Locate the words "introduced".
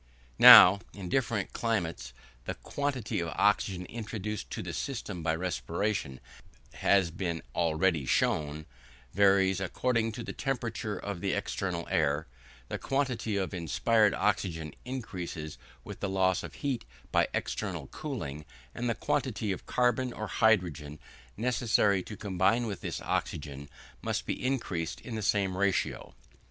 3.85-4.47